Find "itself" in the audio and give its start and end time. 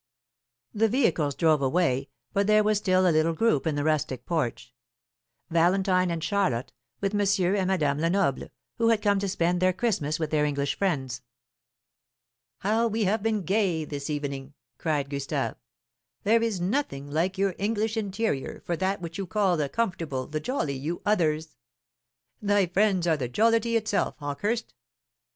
23.75-24.17